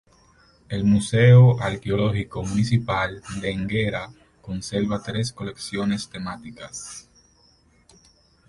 [0.67, 4.09] El Museo Arqueológico Municipal de Enguera
[4.41, 7.07] conserva tres colecciones temáticas.